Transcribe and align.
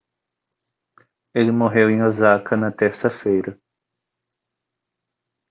ele 1.31 1.51
morreu 1.51 1.87
em 1.91 2.01
osaka 2.01 2.57
na 2.57 2.71
terça-feira 2.71 3.55